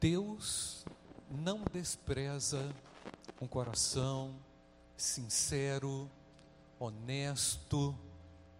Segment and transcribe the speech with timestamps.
[0.00, 0.82] Deus
[1.30, 2.74] não despreza
[3.38, 4.34] um coração
[4.96, 6.10] sincero,
[6.78, 7.94] honesto,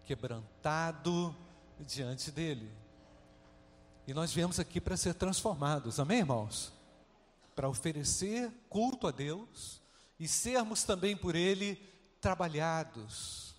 [0.04, 1.34] quebrantado
[1.78, 2.70] diante dele.
[4.06, 6.74] E nós viemos aqui para ser transformados, amém, irmãos?
[7.56, 9.80] Para oferecer culto a Deus
[10.18, 11.76] e sermos também por Ele
[12.20, 13.54] trabalhados.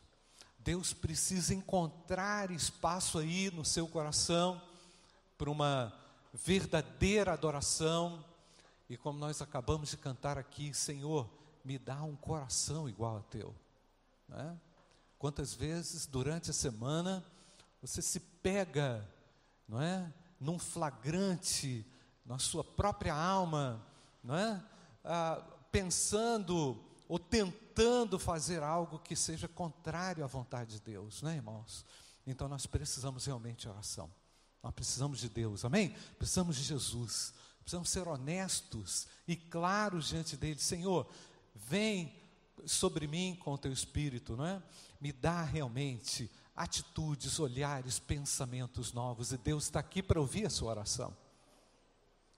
[0.59, 4.61] Deus precisa encontrar espaço aí no seu coração
[5.35, 6.00] para uma
[6.33, 8.23] verdadeira adoração.
[8.89, 11.29] E como nós acabamos de cantar aqui, Senhor,
[11.63, 13.55] me dá um coração igual ao teu.
[14.27, 14.57] Né?
[15.17, 17.23] Quantas vezes durante a semana
[17.81, 19.07] você se pega,
[19.67, 21.85] não é, num flagrante
[22.25, 23.85] na sua própria alma,
[24.23, 24.63] não é,
[25.03, 31.85] ah, pensando ou tentando fazer algo que seja contrário à vontade de Deus, né, irmãos?
[32.25, 34.09] Então nós precisamos realmente de oração.
[34.61, 35.95] Nós precisamos de Deus, amém?
[36.17, 37.33] Precisamos de Jesus.
[37.61, 40.59] Precisamos ser honestos e claros diante dele.
[40.59, 41.07] Senhor,
[41.55, 42.15] vem
[42.65, 44.61] sobre mim com o teu espírito, não é?
[44.99, 49.31] Me dá realmente atitudes, olhares, pensamentos novos.
[49.31, 51.15] E Deus está aqui para ouvir a sua oração.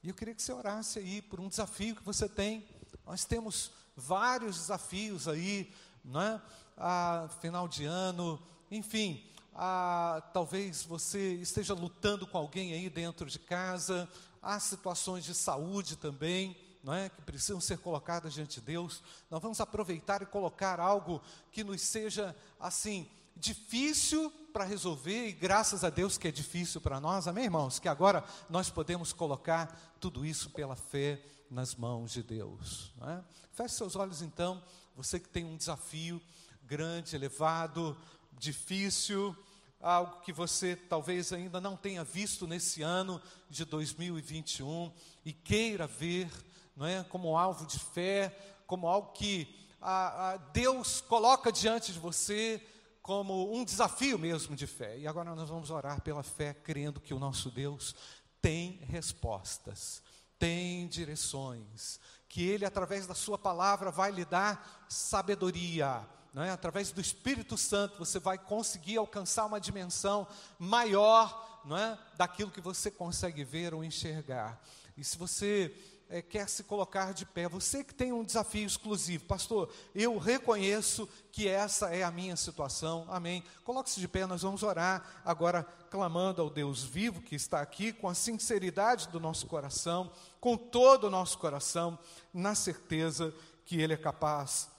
[0.01, 2.67] E eu queria que você orasse aí por um desafio que você tem.
[3.05, 6.41] Nós temos vários desafios aí, não é?
[6.77, 9.23] Ah, final de ano, enfim,
[9.55, 14.09] ah, talvez você esteja lutando com alguém aí dentro de casa,
[14.41, 17.09] há situações de saúde também, não é?
[17.09, 19.01] que precisam ser colocadas diante de Deus.
[19.29, 25.83] Nós vamos aproveitar e colocar algo que nos seja assim difícil para resolver, e graças
[25.83, 27.79] a Deus que é difícil para nós, amém, irmãos?
[27.79, 32.91] Que agora nós podemos colocar tudo isso pela fé nas mãos de Deus.
[32.97, 33.23] Não é?
[33.51, 34.61] Feche seus olhos então,
[34.95, 36.21] você que tem um desafio
[36.63, 37.97] grande, elevado,
[38.43, 39.35] difícil,
[39.79, 44.91] algo que você talvez ainda não tenha visto nesse ano de 2021
[45.25, 46.29] e queira ver,
[46.75, 48.35] não é, como alvo de fé,
[48.67, 49.47] como algo que
[49.81, 52.61] a, a Deus coloca diante de você
[53.01, 54.97] como um desafio mesmo de fé.
[54.97, 57.93] E agora nós vamos orar pela fé, crendo que o nosso Deus
[58.41, 60.01] tem respostas,
[60.39, 61.99] tem direções,
[62.29, 66.07] que Ele, através da Sua palavra, vai lhe dar sabedoria.
[66.35, 66.49] É?
[66.49, 70.27] Através do Espírito Santo, você vai conseguir alcançar uma dimensão
[70.57, 71.97] maior não é?
[72.17, 74.59] daquilo que você consegue ver ou enxergar.
[74.97, 75.73] E se você
[76.09, 81.07] é, quer se colocar de pé, você que tem um desafio exclusivo, pastor, eu reconheço
[81.31, 83.43] que essa é a minha situação, amém.
[83.63, 88.09] Coloque-se de pé, nós vamos orar agora, clamando ao Deus vivo que está aqui, com
[88.09, 91.97] a sinceridade do nosso coração, com todo o nosso coração,
[92.33, 93.33] na certeza
[93.65, 94.72] que Ele é capaz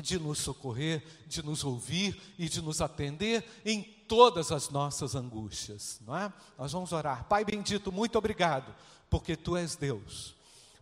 [0.00, 6.00] de nos socorrer, de nos ouvir e de nos atender em todas as nossas angústias,
[6.06, 6.32] não é?
[6.58, 7.24] Nós vamos orar.
[7.24, 8.74] Pai bendito, muito obrigado,
[9.08, 10.34] porque tu és Deus.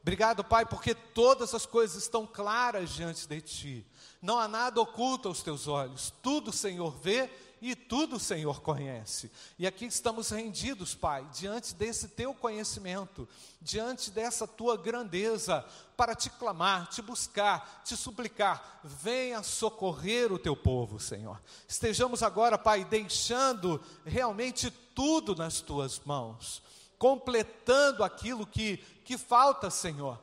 [0.03, 3.87] Obrigado, Pai, porque todas as coisas estão claras diante de Ti.
[4.21, 6.13] Não há nada oculto aos Teus olhos.
[6.21, 7.31] Tudo Senhor vê
[7.63, 9.31] e tudo o Senhor conhece.
[9.57, 13.29] E aqui estamos rendidos, Pai, diante desse Teu conhecimento,
[13.61, 15.65] diante dessa Tua grandeza,
[15.97, 18.81] para Te clamar, Te buscar, Te suplicar.
[18.83, 21.41] Venha socorrer o Teu povo, Senhor.
[21.69, 26.61] Estejamos agora, Pai, deixando realmente tudo nas Tuas mãos
[27.03, 30.21] completando aquilo que, que falta, Senhor.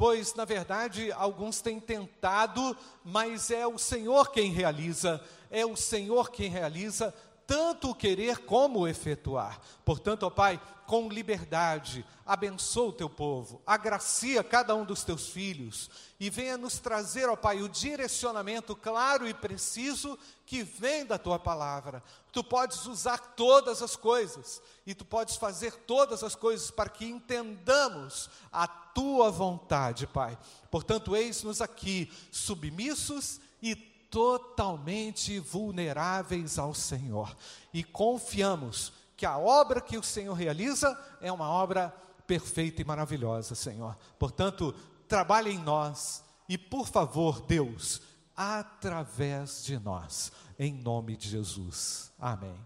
[0.00, 2.74] Pois, na verdade, alguns têm tentado,
[3.04, 7.12] mas é o Senhor quem realiza, é o Senhor quem realiza
[7.50, 9.60] tanto o querer como o efetuar.
[9.84, 15.90] Portanto, ó Pai, com liberdade, abençoa o teu povo, agracia cada um dos teus filhos
[16.20, 20.16] e venha nos trazer, ó Pai, o direcionamento claro e preciso
[20.46, 22.04] que vem da tua palavra.
[22.30, 27.04] Tu podes usar todas as coisas e tu podes fazer todas as coisas para que
[27.04, 30.38] entendamos a tua vontade, Pai.
[30.70, 37.36] Portanto, eis-nos aqui submissos e totalmente vulneráveis ao Senhor
[37.72, 41.94] e confiamos que a obra que o Senhor realiza é uma obra
[42.26, 43.96] perfeita e maravilhosa, Senhor.
[44.18, 44.74] Portanto,
[45.06, 48.00] trabalhe em nós e, por favor, Deus,
[48.36, 52.12] através de nós, em nome de Jesus.
[52.18, 52.56] Amém.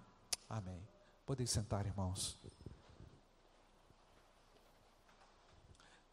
[0.48, 0.80] Amém.
[1.26, 2.36] Podem sentar, irmãos.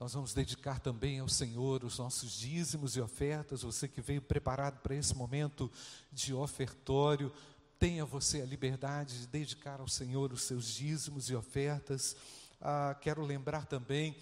[0.01, 3.62] Nós vamos dedicar também ao Senhor os nossos dízimos e ofertas.
[3.62, 5.71] Você que veio preparado para esse momento
[6.12, 7.31] de ofertório,
[7.77, 12.15] tenha você a liberdade de dedicar ao Senhor os seus dízimos e ofertas.
[12.59, 14.18] Ah, quero lembrar também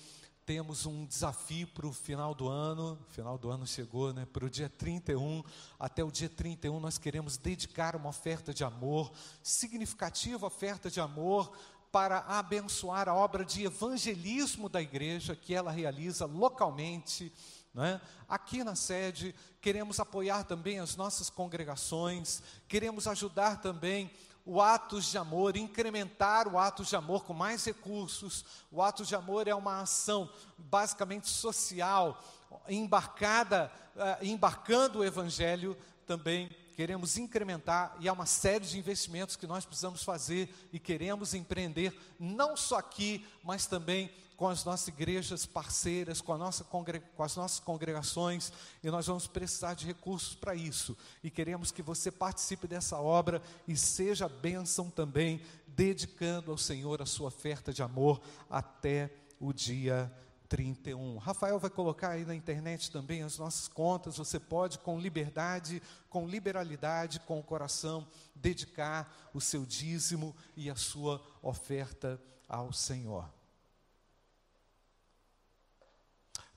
[0.46, 4.25] temos um desafio para o final do ano, final do ano chegou, né?
[4.25, 5.44] Para o dia 31,
[5.80, 9.12] até o dia 31 nós queremos dedicar uma oferta de amor,
[9.44, 11.56] significativa oferta de amor
[11.91, 17.31] para abençoar a obra de evangelismo da igreja que ela realiza localmente.
[17.77, 18.00] É?
[18.27, 24.12] Aqui na sede, queremos apoiar também as nossas congregações, queremos ajudar também
[24.45, 28.44] o Atos de Amor, incrementar o Atos de Amor com mais recursos.
[28.71, 30.27] O Atos de Amor é uma ação
[30.57, 32.19] basicamente social,
[32.68, 35.77] embarcada, uh, embarcando o Evangelho
[36.07, 36.50] também
[36.80, 41.94] queremos incrementar e há uma série de investimentos que nós precisamos fazer e queremos empreender,
[42.18, 47.60] não só aqui, mas também com as nossas igrejas parceiras, com, nossa com as nossas
[47.60, 50.96] congregações, e nós vamos precisar de recursos para isso.
[51.22, 57.06] E queremos que você participe dessa obra e seja bênção também, dedicando ao Senhor a
[57.06, 60.10] sua oferta de amor até o dia
[60.50, 61.18] 31.
[61.18, 64.18] Rafael vai colocar aí na internet também as nossas contas.
[64.18, 70.75] Você pode, com liberdade, com liberalidade, com o coração, dedicar o seu dízimo e a
[70.75, 73.31] sua oferta ao Senhor.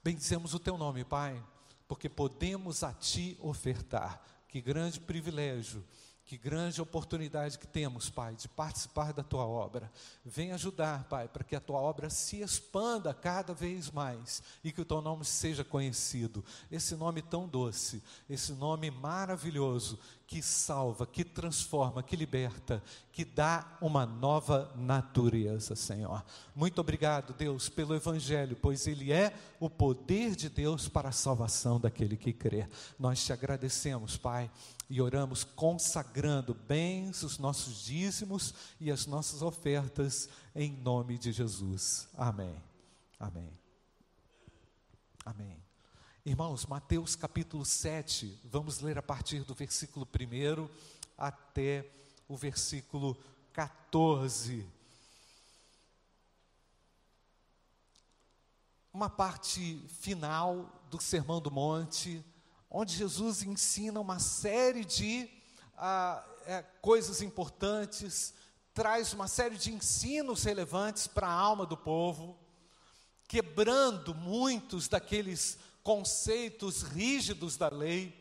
[0.03, 1.41] Bendizemos o teu nome, Pai,
[1.87, 4.21] porque podemos a ti ofertar.
[4.49, 5.85] Que grande privilégio
[6.33, 9.93] que grande oportunidade que temos, Pai, de participar da tua obra.
[10.25, 14.81] Vem ajudar, Pai, para que a tua obra se expanda cada vez mais e que
[14.81, 16.43] o teu nome seja conhecido.
[16.71, 22.83] Esse nome tão doce, esse nome maravilhoso que salva, que transforma, que liberta,
[23.13, 26.25] que dá uma nova natureza, Senhor.
[26.57, 31.79] Muito obrigado, Deus, pelo Evangelho, pois ele é o poder de Deus para a salvação
[31.79, 32.67] daquele que crê.
[32.99, 34.51] Nós te agradecemos, Pai
[34.93, 42.07] e oramos consagrando bens os nossos dízimos e as nossas ofertas em nome de Jesus.
[42.15, 42.55] Amém.
[43.19, 43.51] Amém.
[45.25, 45.57] Amém.
[46.27, 50.69] Irmãos, Mateus capítulo 7, vamos ler a partir do versículo 1
[51.17, 51.91] até
[52.29, 53.17] o versículo
[53.55, 54.69] 14.
[58.93, 62.23] Uma parte final do Sermão do Monte,
[62.75, 65.29] onde Jesus ensina uma série de
[65.77, 68.33] ah, é, coisas importantes,
[68.73, 72.39] traz uma série de ensinos relevantes para a alma do povo,
[73.29, 78.19] quebrando muitos daqueles conceitos rígidos da lei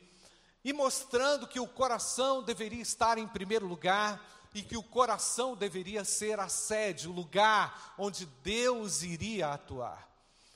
[0.65, 4.21] e mostrando que o coração deveria estar em primeiro lugar
[4.54, 10.10] e que o coração deveria ser a sede, o lugar onde Deus iria atuar.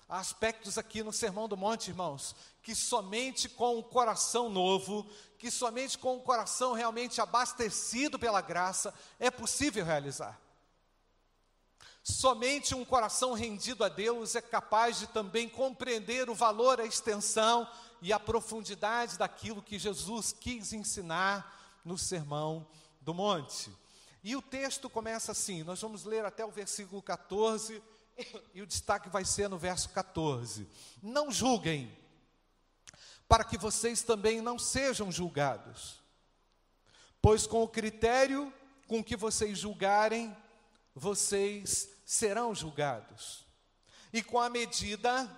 [0.08, 5.06] Há aspectos aqui no Sermão do Monte, irmãos, que somente com um coração novo,
[5.40, 10.40] que somente com um coração realmente abastecido pela graça, é possível realizar.
[12.04, 17.68] Somente um coração rendido a Deus é capaz de também compreender o valor, a extensão
[18.00, 22.68] e a profundidade daquilo que Jesus quis ensinar no Sermão
[23.02, 23.72] do Monte.
[24.24, 27.82] E o texto começa assim, nós vamos ler até o versículo 14
[28.54, 30.68] e o destaque vai ser no verso 14:
[31.02, 31.96] Não julguem,
[33.28, 36.02] para que vocês também não sejam julgados,
[37.22, 38.54] pois com o critério
[38.88, 40.36] com que vocês julgarem,
[40.94, 43.46] vocês serão julgados,
[44.14, 45.30] e com a medida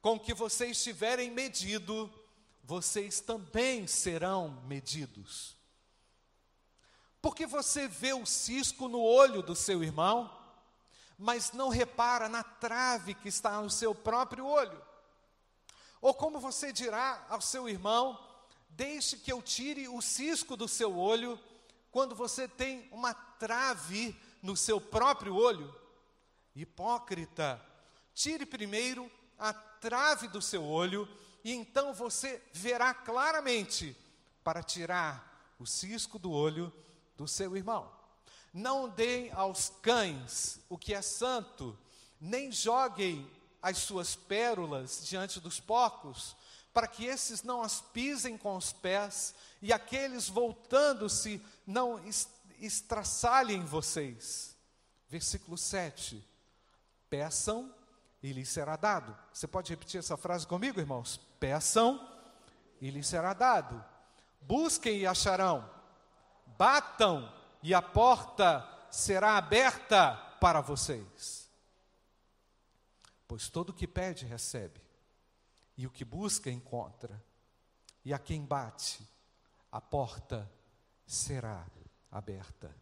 [0.00, 2.10] com que vocês tiverem medido,
[2.64, 5.56] vocês também serão medidos.
[7.20, 10.39] Porque você vê o cisco no olho do seu irmão,
[11.20, 14.82] mas não repara na trave que está no seu próprio olho.
[16.00, 18.18] Ou como você dirá ao seu irmão:
[18.70, 21.38] Deixe que eu tire o cisco do seu olho,
[21.90, 25.74] quando você tem uma trave no seu próprio olho?
[26.56, 27.60] Hipócrita,
[28.14, 31.06] tire primeiro a trave do seu olho,
[31.44, 33.94] e então você verá claramente
[34.42, 36.72] para tirar o cisco do olho
[37.14, 37.99] do seu irmão.
[38.52, 41.78] Não deem aos cães o que é santo,
[42.20, 43.30] nem joguem
[43.62, 46.36] as suas pérolas diante dos porcos,
[46.72, 52.00] para que esses não as pisem com os pés e aqueles voltando-se não
[52.58, 54.56] estraçalhem vocês.
[55.08, 56.24] Versículo 7.
[57.08, 57.72] Peçam
[58.22, 59.16] e lhes será dado.
[59.32, 61.20] Você pode repetir essa frase comigo, irmãos?
[61.38, 62.08] Peçam
[62.80, 63.84] e lhes será dado.
[64.40, 65.68] Busquem e acharão.
[66.46, 71.48] Batam e a porta será aberta para vocês.
[73.28, 74.80] Pois todo o que pede, recebe,
[75.76, 77.22] e o que busca, encontra,
[78.04, 79.06] e a quem bate,
[79.70, 80.50] a porta
[81.06, 81.66] será
[82.10, 82.74] aberta.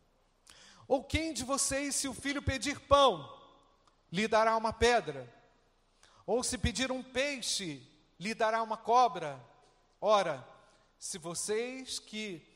[0.86, 3.30] Ou quem de vocês, se o filho pedir pão,
[4.10, 5.32] lhe dará uma pedra?
[6.24, 7.86] Ou se pedir um peixe,
[8.18, 9.38] lhe dará uma cobra?
[10.00, 10.46] Ora,
[10.98, 12.46] se vocês que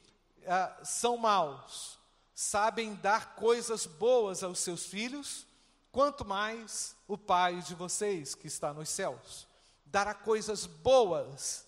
[0.46, 1.98] ah, são maus,
[2.34, 5.46] sabem dar coisas boas aos seus filhos,
[5.90, 9.46] quanto mais o Pai de vocês que está nos céus
[9.92, 11.66] dará coisas boas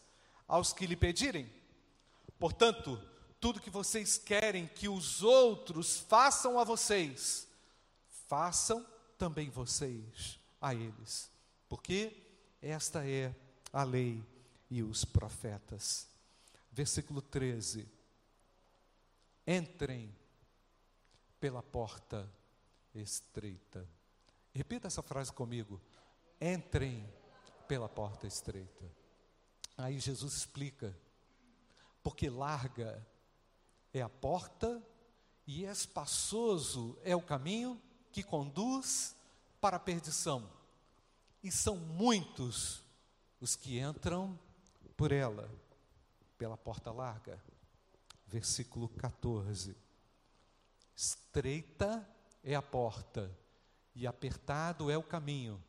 [0.48, 1.52] aos que lhe pedirem.
[2.38, 2.98] Portanto,
[3.38, 7.46] tudo que vocês querem que os outros façam a vocês,
[8.26, 8.84] façam
[9.18, 11.30] também vocês a eles,
[11.68, 12.16] porque
[12.62, 13.34] esta é
[13.70, 14.24] a lei
[14.70, 16.08] e os profetas.
[16.72, 17.86] Versículo 13:
[19.46, 20.10] Entrem
[21.44, 22.26] pela porta
[22.94, 23.86] estreita.
[24.54, 25.78] Repita essa frase comigo.
[26.40, 27.06] Entrem
[27.68, 28.90] pela porta estreita.
[29.76, 30.98] Aí Jesus explica,
[32.02, 33.06] porque larga
[33.92, 34.82] é a porta
[35.46, 37.78] e espaçoso é o caminho
[38.10, 39.14] que conduz
[39.60, 40.50] para a perdição.
[41.42, 42.82] E são muitos
[43.38, 44.40] os que entram
[44.96, 45.50] por ela,
[46.38, 47.38] pela porta larga.
[48.26, 49.83] Versículo 14.
[50.96, 52.08] Estreita
[52.42, 53.30] é a porta
[53.94, 55.62] e apertado é o caminho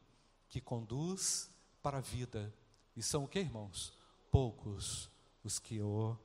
[0.50, 1.50] que conduz
[1.82, 2.54] para a vida.
[2.96, 3.94] E são o que, irmãos?
[4.32, 5.10] Poucos
[5.44, 6.18] os que o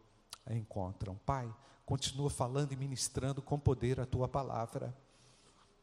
[0.49, 1.17] encontram.
[1.27, 1.55] Pai,
[1.85, 4.97] continua falando e ministrando com poder a tua palavra.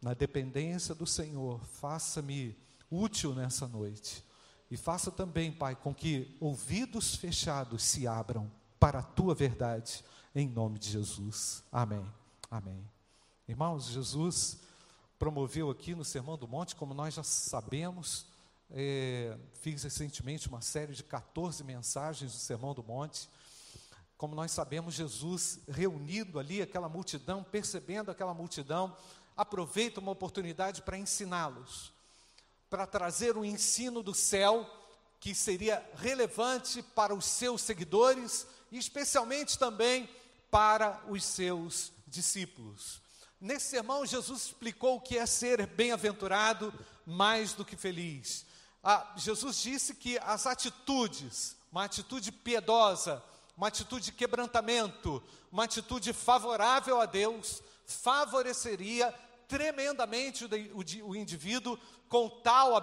[0.02, 2.58] Na dependência do Senhor, faça-me
[2.90, 4.24] útil nessa noite.
[4.70, 10.04] E faça também, Pai, com que ouvidos fechados se abram para a tua verdade,
[10.36, 11.64] em nome de Jesus.
[11.72, 12.06] Amém.
[12.50, 12.97] Amém.
[13.50, 14.58] Irmãos, Jesus
[15.18, 18.26] promoveu aqui no Sermão do Monte, como nós já sabemos,
[18.70, 23.30] é, fiz recentemente uma série de 14 mensagens do Sermão do Monte.
[24.18, 28.94] Como nós sabemos, Jesus reunido ali, aquela multidão, percebendo aquela multidão,
[29.38, 31.94] aproveita uma oportunidade para ensiná-los,
[32.70, 34.70] para trazer um ensino do céu
[35.22, 40.10] que seria relevante para os seus seguidores e especialmente também
[40.52, 43.07] para os seus discípulos.
[43.40, 46.74] Nesse sermão, Jesus explicou o que é ser bem-aventurado
[47.06, 48.46] mais do que feliz.
[48.84, 53.24] Ah, Jesus disse que as atitudes, uma atitude piedosa,
[53.56, 59.14] uma atitude de quebrantamento, uma atitude favorável a Deus, favoreceria
[59.48, 61.78] tremendamente o, o, o indivíduo
[62.10, 62.76] com tal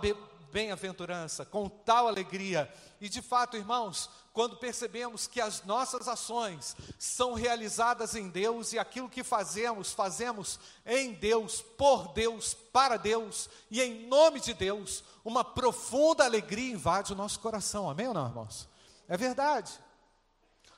[0.55, 2.73] bem-aventurança, com tal alegria.
[3.01, 8.79] E de fato, irmãos, quando percebemos que as nossas ações são realizadas em Deus e
[8.79, 15.03] aquilo que fazemos, fazemos em Deus, por Deus, para Deus e em nome de Deus,
[15.25, 17.91] uma profunda alegria invade o nosso coração.
[17.91, 18.69] Amém ou não, irmãos?
[19.09, 19.73] É verdade.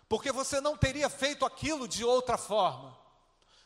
[0.09, 2.97] Porque você não teria feito aquilo de outra forma.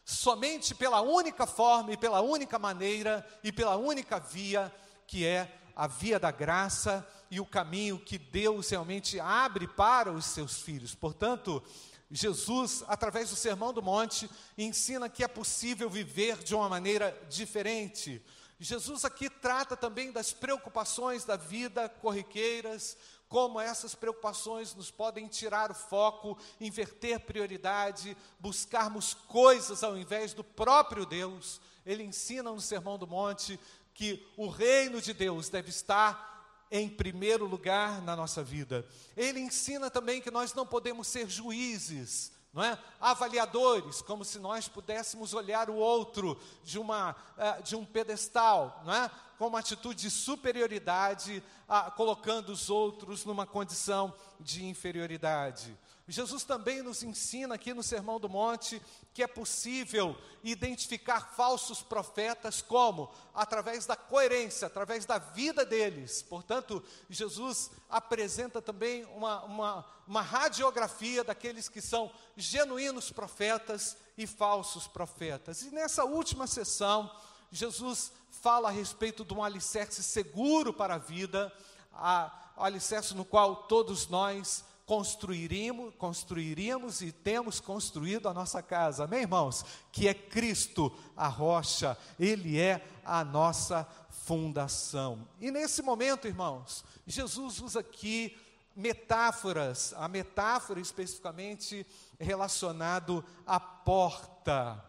[0.04, 4.74] Somente pela única forma e pela única maneira e pela única via
[5.06, 10.24] que é a via da graça e o caminho que Deus realmente abre para os
[10.26, 10.94] seus filhos.
[10.94, 11.62] Portanto,
[12.10, 18.20] Jesus, através do Sermão do Monte, ensina que é possível viver de uma maneira diferente.
[18.58, 22.96] Jesus aqui trata também das preocupações da vida corriqueiras,
[23.28, 30.42] como essas preocupações nos podem tirar o foco, inverter prioridade, buscarmos coisas ao invés do
[30.42, 31.60] próprio Deus.
[31.86, 33.58] Ele ensina no Sermão do Monte
[33.94, 36.30] que o reino de Deus deve estar
[36.70, 38.86] em primeiro lugar na nossa vida.
[39.16, 42.78] Ele ensina também que nós não podemos ser juízes, não é?
[43.00, 48.92] Avaliadores, como se nós pudéssemos olhar o outro de uma uh, de um pedestal, não
[48.94, 49.10] é?
[49.38, 55.76] Com uma atitude de superioridade, uh, colocando os outros numa condição de inferioridade.
[56.10, 58.82] Jesus também nos ensina aqui no Sermão do Monte
[59.14, 63.12] que é possível identificar falsos profetas como?
[63.32, 66.20] Através da coerência, através da vida deles.
[66.20, 74.88] Portanto, Jesus apresenta também uma, uma, uma radiografia daqueles que são genuínos profetas e falsos
[74.88, 75.62] profetas.
[75.62, 77.08] E nessa última sessão,
[77.52, 81.52] Jesus fala a respeito de um alicerce seguro para a vida,
[81.92, 89.04] a, o alicerce no qual todos nós construiríamos, construiríamos e temos construído a nossa casa,
[89.04, 89.64] amém, irmãos?
[89.92, 95.28] Que é Cristo a rocha, Ele é a nossa fundação.
[95.40, 98.36] E nesse momento, irmãos, Jesus usa aqui
[98.74, 101.86] metáforas, a metáfora especificamente
[102.18, 104.84] relacionado à porta.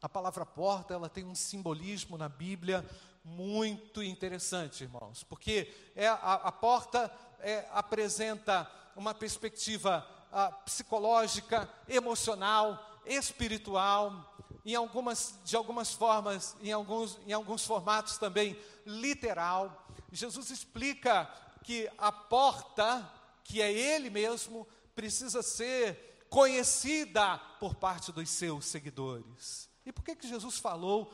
[0.00, 2.84] A palavra porta, ela tem um simbolismo na Bíblia
[3.24, 7.08] muito interessante, irmãos, porque é a, a porta
[7.42, 14.34] é, apresenta uma perspectiva ah, psicológica, emocional, espiritual,
[14.64, 19.86] em algumas, de algumas formas, em alguns, em alguns formatos também literal.
[20.10, 21.28] Jesus explica
[21.62, 23.10] que a porta,
[23.44, 29.68] que é Ele mesmo, precisa ser conhecida por parte dos seus seguidores.
[29.84, 31.12] E por que, que Jesus falou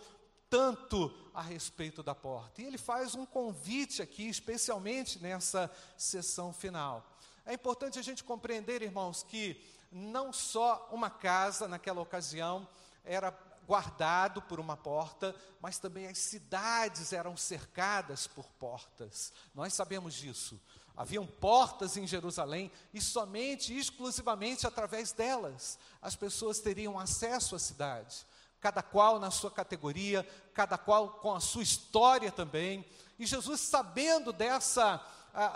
[0.50, 2.60] tanto a respeito da porta?
[2.60, 7.04] E ele faz um convite aqui, especialmente nessa sessão final.
[7.44, 12.68] É importante a gente compreender, irmãos, que não só uma casa naquela ocasião
[13.04, 13.30] era
[13.66, 19.32] guardado por uma porta, mas também as cidades eram cercadas por portas.
[19.54, 20.58] Nós sabemos disso.
[20.96, 28.26] Haviam portas em Jerusalém e somente, exclusivamente através delas, as pessoas teriam acesso à cidade.
[28.60, 32.84] Cada qual na sua categoria, cada qual com a sua história também.
[33.18, 35.04] E Jesus, sabendo dessa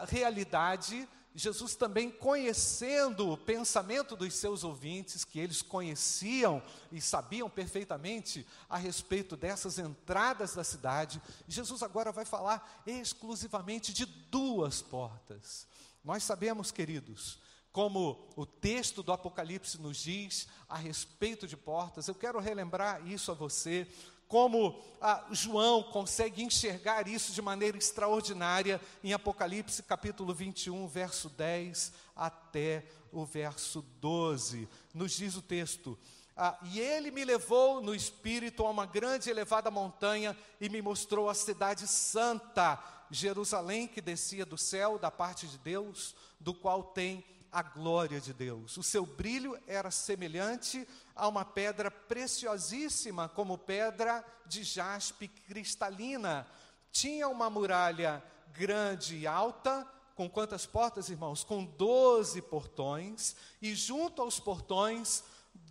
[0.08, 8.46] realidade, Jesus também conhecendo o pensamento dos seus ouvintes, que eles conheciam e sabiam perfeitamente
[8.68, 15.66] a respeito dessas entradas da cidade, Jesus agora vai falar exclusivamente de duas portas.
[16.04, 17.38] Nós sabemos, queridos,
[17.72, 23.30] como o texto do Apocalipse nos diz a respeito de portas, eu quero relembrar isso
[23.30, 23.88] a você
[24.32, 31.92] como ah, João consegue enxergar isso de maneira extraordinária em Apocalipse capítulo 21, verso 10
[32.16, 34.66] até o verso 12.
[34.94, 35.98] Nos diz o texto:
[36.34, 40.80] ah, E ele me levou no espírito a uma grande e elevada montanha e me
[40.80, 46.82] mostrou a cidade santa, Jerusalém, que descia do céu, da parte de Deus, do qual
[46.82, 48.78] tem a glória de Deus.
[48.78, 56.46] O seu brilho era semelhante a uma pedra preciosíssima, como pedra de jaspe cristalina.
[56.90, 61.44] Tinha uma muralha grande e alta, com quantas portas, irmãos?
[61.44, 65.22] Com doze portões, e junto aos portões,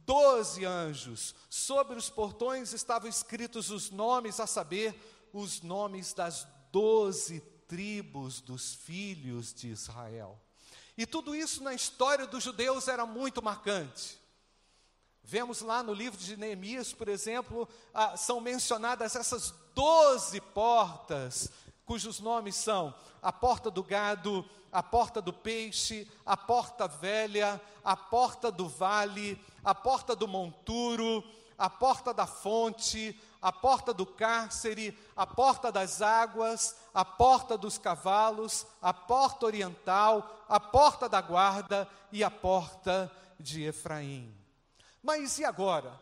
[0.06, 1.34] doze anjos.
[1.50, 4.96] Sobre os portões estavam escritos os nomes, a saber,
[5.34, 10.40] os nomes das doze tribos dos filhos de Israel.
[10.98, 14.20] E tudo isso na história dos judeus era muito marcante.
[15.24, 21.50] Vemos lá no livro de Neemias, por exemplo, ah, são mencionadas essas doze portas,
[21.86, 27.96] cujos nomes são a porta do gado, a porta do peixe, a porta velha, a
[27.96, 31.24] porta do vale, a porta do monturo,
[31.58, 37.78] a porta da fonte, a porta do cárcere, a porta das águas, a porta dos
[37.78, 44.32] cavalos, a porta oriental, a porta da guarda e a porta de Efraim.
[45.02, 46.00] Mas e agora?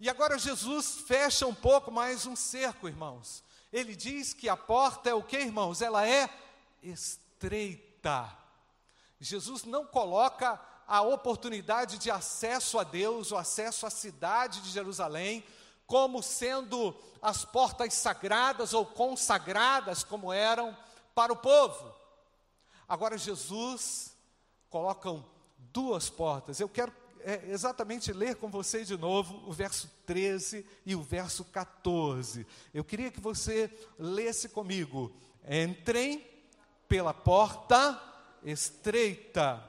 [0.00, 3.44] E agora Jesus fecha um pouco mais um cerco, irmãos.
[3.72, 5.80] Ele diz que a porta é o que, irmãos?
[5.80, 6.28] Ela é
[6.82, 8.36] estreita.
[9.20, 15.44] Jesus não coloca a oportunidade de acesso a Deus, o acesso à cidade de Jerusalém,
[15.86, 20.76] como sendo as portas sagradas ou consagradas, como eram
[21.14, 21.94] para o povo.
[22.88, 24.16] Agora, Jesus
[24.68, 25.10] coloca
[25.72, 26.60] duas portas.
[26.60, 31.44] Eu quero é, exatamente ler com você de novo o verso 13 e o verso
[31.44, 32.46] 14.
[32.72, 35.12] Eu queria que você lesse comigo.
[35.48, 36.24] Entrem
[36.88, 38.00] pela porta
[38.44, 39.62] estreita,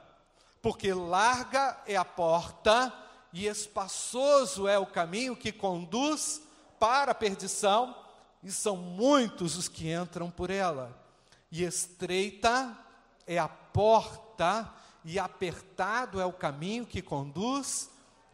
[0.62, 2.94] porque larga é a porta
[3.38, 6.42] e espaçoso é o caminho que conduz
[6.80, 7.96] para a perdição,
[8.42, 11.00] e são muitos os que entram por ela.
[11.52, 12.76] E estreita
[13.28, 14.74] é a porta,
[15.06, 17.92] e apertado é o caminho que conduz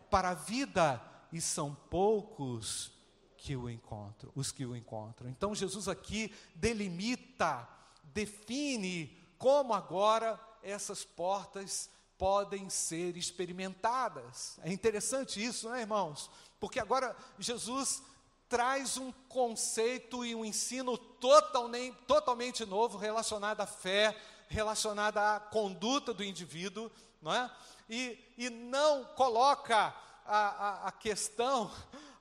[0.10, 1.02] para a vida,
[1.34, 2.90] e são poucos
[3.36, 5.30] que o encontram, os que o encontram.
[5.30, 7.68] Então Jesus aqui delimita,
[8.06, 11.90] define como agora essas portas
[12.24, 14.58] podem ser experimentadas.
[14.64, 16.32] É interessante isso, não é, irmãos?
[16.58, 18.02] Porque agora Jesus
[18.48, 26.14] traz um conceito e um ensino totalmente, totalmente novo relacionado à fé, relacionado à conduta
[26.14, 26.90] do indivíduo,
[27.22, 27.52] não é?
[27.90, 29.94] E, e não coloca
[30.26, 31.70] a, a, a questão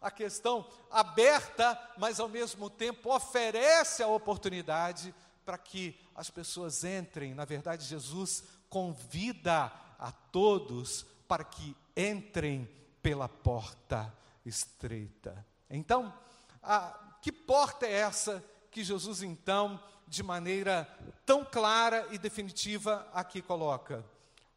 [0.00, 7.34] a questão aberta, mas ao mesmo tempo oferece a oportunidade para que as pessoas entrem.
[7.34, 9.70] Na verdade, Jesus convida
[10.02, 12.68] a todos para que entrem
[13.00, 14.12] pela porta
[14.44, 15.46] estreita.
[15.70, 16.12] Então,
[16.60, 20.88] a, que porta é essa que Jesus, então, de maneira
[21.24, 24.04] tão clara e definitiva, aqui coloca?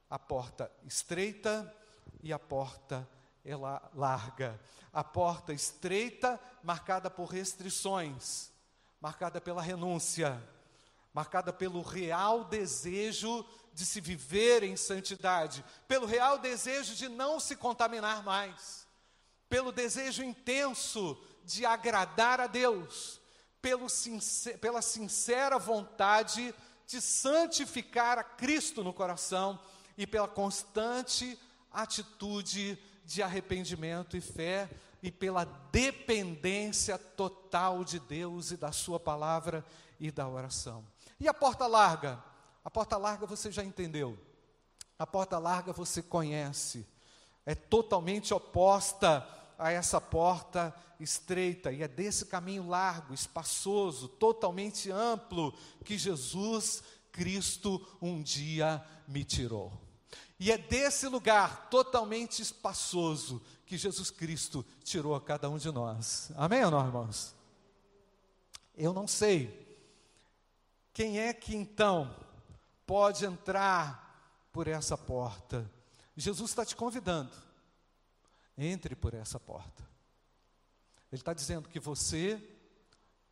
[0.09, 1.71] A porta estreita
[2.23, 3.07] e a porta
[3.93, 4.59] larga.
[4.91, 8.51] A porta estreita, marcada por restrições,
[8.99, 10.41] marcada pela renúncia,
[11.13, 13.45] marcada pelo real desejo
[13.75, 18.87] de se viver em santidade, pelo real desejo de não se contaminar mais,
[19.49, 23.19] pelo desejo intenso de agradar a Deus,
[23.89, 26.55] sincer, pela sincera vontade
[26.87, 29.59] de santificar a Cristo no coração
[29.97, 31.37] e pela constante
[31.69, 34.69] atitude de arrependimento e fé.
[35.03, 39.63] e pela dependência total de Deus e da Sua palavra
[39.99, 40.83] e da oração.
[41.19, 42.23] E a porta larga?
[42.65, 44.17] A porta larga você já entendeu.
[44.97, 46.85] A porta larga você conhece.
[47.45, 49.25] É totalmente oposta
[49.57, 57.85] a essa porta estreita, e é desse caminho largo, espaçoso, totalmente amplo, que Jesus Cristo
[58.01, 59.71] um dia me tirou.
[60.39, 66.31] E é desse lugar totalmente espaçoso que Jesus Cristo tirou a cada um de nós.
[66.35, 67.35] Amém ou não, irmãos?
[68.75, 69.63] Eu não sei.
[70.93, 72.24] Quem é que então
[72.85, 75.69] pode entrar por essa porta?
[76.15, 77.31] Jesus está te convidando.
[78.57, 79.83] Entre por essa porta.
[81.11, 82.41] Ele está dizendo que você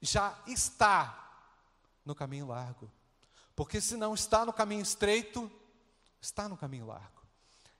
[0.01, 1.41] já está
[2.03, 2.91] no caminho largo.
[3.55, 5.49] Porque se não está no caminho estreito,
[6.19, 7.21] está no caminho largo.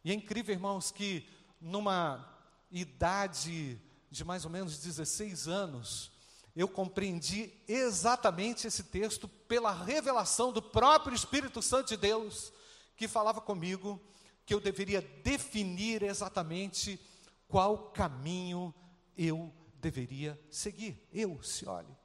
[0.04, 1.28] E é incrível, irmãos, que
[1.60, 2.30] numa
[2.72, 6.13] idade de mais ou menos 16 anos,
[6.56, 12.54] eu compreendi exatamente esse texto pela revelação do próprio Espírito Santo de Deus,
[12.96, 14.00] que falava comigo
[14.46, 17.00] que eu deveria definir exatamente
[17.48, 18.74] qual caminho
[19.18, 21.08] eu deveria seguir.
[21.12, 21.96] Eu, se olhe.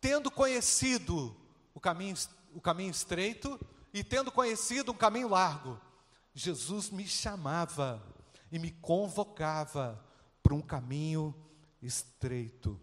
[0.00, 1.36] Tendo conhecido
[1.74, 2.16] o caminho,
[2.54, 3.58] o caminho estreito
[3.92, 5.80] e tendo conhecido um caminho largo,
[6.32, 8.02] Jesus me chamava
[8.52, 10.04] e me convocava
[10.42, 11.34] para um caminho
[11.80, 12.80] estreito.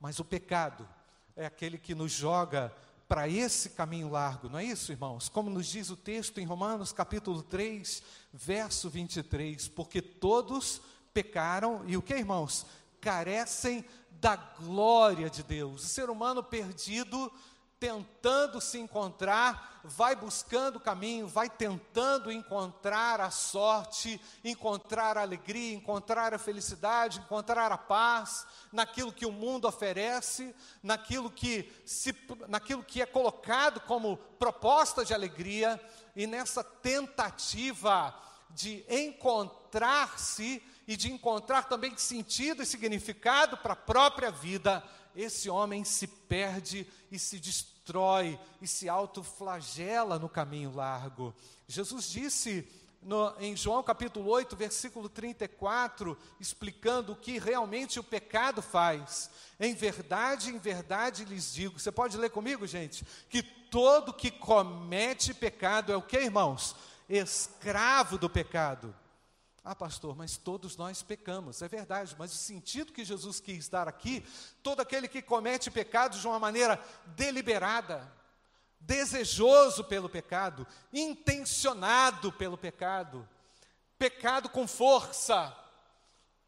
[0.00, 0.88] Mas o pecado
[1.36, 2.74] é aquele que nos joga
[3.06, 5.28] para esse caminho largo, não é isso, irmãos?
[5.28, 10.80] Como nos diz o texto em Romanos capítulo 3, verso 23, porque todos
[11.12, 12.64] pecaram e o que, irmãos?
[13.00, 13.84] Carecem
[14.20, 15.84] da glória de Deus.
[15.84, 17.32] O ser humano perdido
[17.80, 25.74] tentando se encontrar, vai buscando o caminho, vai tentando encontrar a sorte, encontrar a alegria,
[25.74, 32.14] encontrar a felicidade, encontrar a paz naquilo que o mundo oferece, naquilo que, se,
[32.46, 35.80] naquilo que é colocado como proposta de alegria,
[36.14, 38.14] e nessa tentativa
[38.50, 44.82] de encontrar-se e de encontrar também sentido e significado para a própria vida,
[45.14, 51.34] esse homem se perde e se destrói e se autoflagela no caminho largo.
[51.66, 52.66] Jesus disse
[53.02, 59.30] no, em João capítulo 8, versículo 34, explicando o que realmente o pecado faz.
[59.58, 63.04] Em verdade, em verdade lhes digo, você pode ler comigo, gente?
[63.28, 66.76] Que todo que comete pecado é o que, irmãos?
[67.08, 68.94] Escravo do pecado.
[69.70, 73.86] Ah, pastor, mas todos nós pecamos, é verdade, mas o sentido que Jesus quis dar
[73.86, 74.26] aqui,
[74.64, 78.12] todo aquele que comete pecados de uma maneira deliberada,
[78.80, 83.28] desejoso pelo pecado, intencionado pelo pecado,
[83.96, 85.56] pecado com força,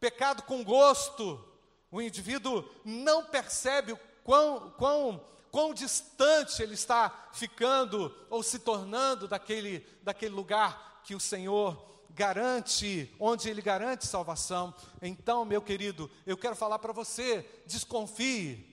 [0.01, 1.49] pecado com gosto,
[1.93, 9.29] o indivíduo não percebe o quão, quão, quão distante ele está ficando ou se tornando
[9.29, 14.75] daquele, daquele lugar que o Senhor garante, onde Ele garante salvação.
[15.01, 18.69] Então, meu querido, eu quero falar para você: desconfie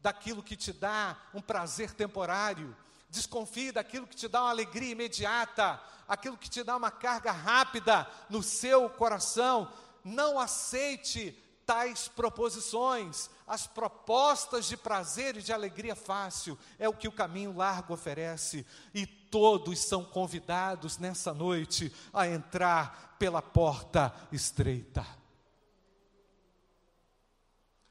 [0.00, 2.76] daquilo que te dá um prazer temporário,
[3.08, 8.06] desconfie daquilo que te dá uma alegria imediata, aquilo que te dá uma carga rápida
[8.28, 9.72] no seu coração.
[10.04, 17.08] Não aceite tais proposições, as propostas de prazer e de alegria fácil, é o que
[17.08, 25.04] o caminho largo oferece, e todos são convidados nessa noite a entrar pela porta estreita.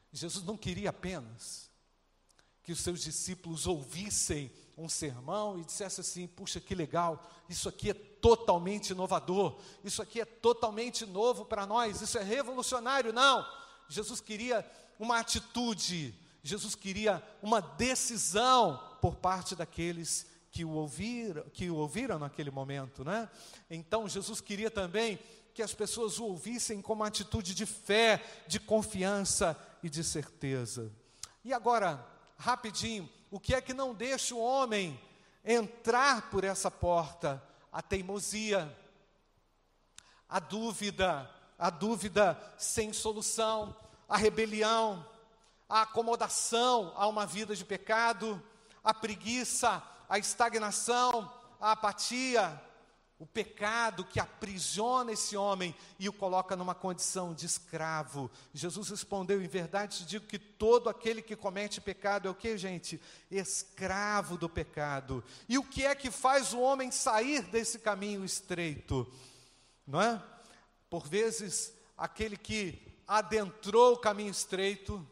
[0.10, 1.70] Jesus não queria apenas
[2.64, 7.90] que os seus discípulos ouvissem um sermão e dissessem assim: puxa, que legal, isso aqui
[7.90, 13.12] é totalmente inovador, isso aqui é totalmente novo para nós, isso é revolucionário.
[13.12, 13.46] Não,
[13.90, 14.66] Jesus queria
[14.98, 22.20] uma atitude, Jesus queria uma decisão por parte daqueles que o ouviram, que o ouviram
[22.20, 23.28] naquele momento, né?
[23.72, 25.20] Então Jesus queria também
[25.52, 30.92] que as pessoas o ouvissem com uma atitude de fé, de confiança e de certeza.
[31.44, 35.00] E agora, rapidinho, o que é que não deixa o homem
[35.44, 37.44] entrar por essa porta?
[37.72, 38.72] A teimosia,
[40.30, 43.76] a dúvida, a dúvida sem solução,
[44.08, 45.04] a rebelião,
[45.68, 48.40] a acomodação a uma vida de pecado,
[48.84, 49.82] a preguiça,
[50.14, 52.62] a estagnação, a apatia,
[53.18, 58.30] o pecado que aprisiona esse homem e o coloca numa condição de escravo.
[58.54, 62.56] Jesus respondeu: Em verdade te digo que todo aquele que comete pecado é o que,
[62.60, 63.02] gente?
[63.32, 65.24] Escravo do pecado.
[65.50, 69.12] E o que é que faz o homem sair desse caminho estreito?
[69.88, 70.22] Não é?
[70.92, 75.04] Por vezes, aquele que adentrou o caminho estreito,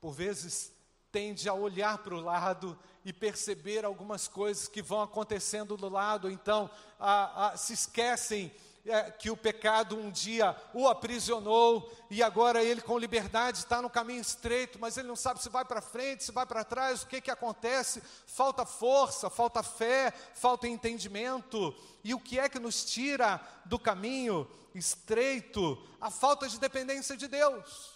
[0.00, 0.72] por vezes
[1.12, 6.28] tende a olhar para o lado e perceber algumas coisas que vão acontecendo do lado,
[6.28, 8.52] então a, a, se esquecem
[8.84, 13.88] é, que o pecado um dia o aprisionou e agora ele com liberdade está no
[13.88, 17.06] caminho estreito, mas ele não sabe se vai para frente, se vai para trás, o
[17.06, 18.02] que que acontece?
[18.26, 21.72] Falta força, falta fé, falta entendimento.
[22.02, 25.80] E o que é que nos tira do caminho estreito?
[26.00, 27.95] A falta de dependência de Deus.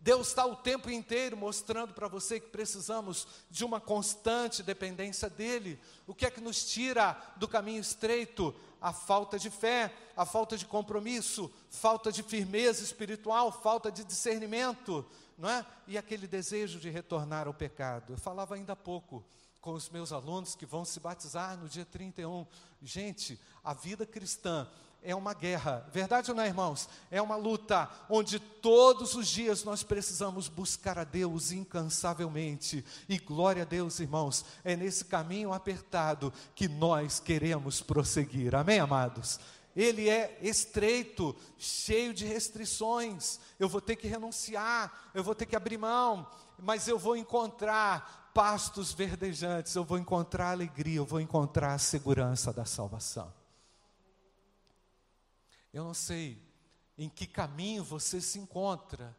[0.00, 5.78] Deus está o tempo inteiro mostrando para você que precisamos de uma constante dependência dEle.
[6.08, 8.52] O que é que nos tira do caminho estreito?
[8.80, 15.06] A falta de fé, a falta de compromisso, falta de firmeza espiritual, falta de discernimento,
[15.38, 15.64] não é?
[15.86, 18.12] E aquele desejo de retornar ao pecado.
[18.12, 19.24] Eu falava ainda há pouco
[19.60, 22.44] com os meus alunos que vão se batizar no dia 31.
[22.82, 24.68] Gente, a vida cristã
[25.02, 26.88] é uma guerra, verdade ou não, irmãos?
[27.10, 32.84] É uma luta onde todos os dias nós precisamos buscar a Deus incansavelmente.
[33.08, 38.54] E glória a Deus, irmãos, é nesse caminho apertado que nós queremos prosseguir.
[38.54, 39.38] Amém, amados?
[39.76, 43.38] Ele é estreito, cheio de restrições.
[43.60, 46.26] Eu vou ter que renunciar, eu vou ter que abrir mão,
[46.58, 52.52] mas eu vou encontrar pastos verdejantes, eu vou encontrar alegria, eu vou encontrar a segurança
[52.52, 53.32] da salvação.
[55.76, 56.42] Eu não sei
[56.96, 59.14] em que caminho você se encontra.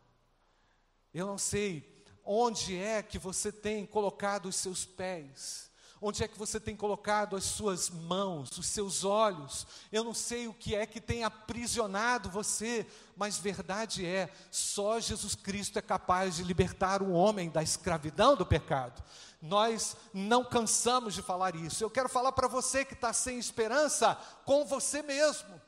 [1.13, 5.69] Eu não sei onde é que você tem colocado os seus pés.
[6.01, 9.67] Onde é que você tem colocado as suas mãos, os seus olhos?
[9.91, 15.35] Eu não sei o que é que tem aprisionado você, mas verdade é, só Jesus
[15.35, 19.03] Cristo é capaz de libertar o homem da escravidão do pecado.
[19.39, 21.83] Nós não cansamos de falar isso.
[21.83, 25.66] Eu quero falar para você que está sem esperança com você mesmo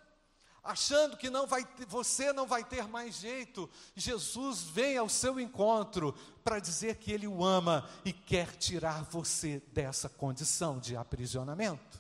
[0.70, 6.14] achando que não vai, você não vai ter mais jeito, Jesus vem ao seu encontro
[6.44, 12.00] para dizer que Ele o ama e quer tirar você dessa condição de aprisionamento.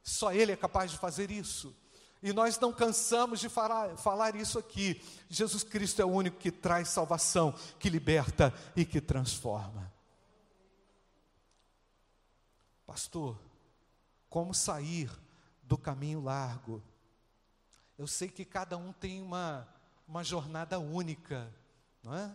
[0.00, 1.74] Só Ele é capaz de fazer isso.
[2.22, 5.02] E nós não cansamos de falar, falar isso aqui.
[5.28, 9.92] Jesus Cristo é o único que traz salvação, que liberta e que transforma.
[12.86, 13.36] Pastor,
[14.30, 15.10] como sair
[15.64, 16.80] do caminho largo?
[17.98, 19.68] Eu sei que cada um tem uma,
[20.06, 21.52] uma jornada única,
[22.02, 22.30] não é?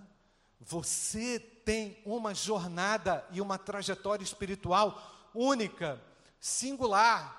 [0.62, 5.02] Você tem uma jornada e uma trajetória espiritual
[5.34, 6.02] única,
[6.39, 7.36] singular.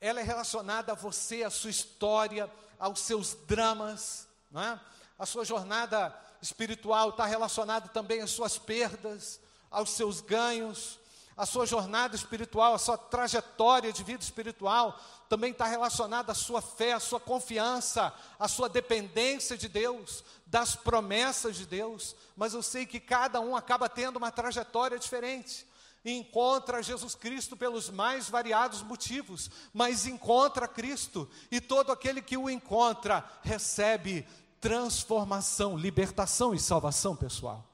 [0.00, 4.80] Ela é relacionada a você, a sua história, aos seus dramas, não é?
[5.18, 9.40] A sua jornada espiritual está relacionada também às suas perdas,
[9.70, 10.98] aos seus ganhos,
[11.36, 16.60] a sua jornada espiritual, a sua trajetória de vida espiritual também está relacionada à sua
[16.60, 22.14] fé, à sua confiança, à sua dependência de Deus, das promessas de Deus.
[22.36, 25.66] Mas eu sei que cada um acaba tendo uma trajetória diferente.
[26.04, 32.50] Encontra Jesus Cristo pelos mais variados motivos, mas encontra Cristo, e todo aquele que o
[32.50, 34.26] encontra recebe
[34.60, 37.71] transformação, libertação e salvação pessoal